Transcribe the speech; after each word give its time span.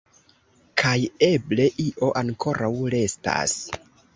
Kaj 0.81 0.93
eble 1.27 1.67
io 1.85 2.11
ankoraŭ 2.25 2.73
restas? 2.95 3.55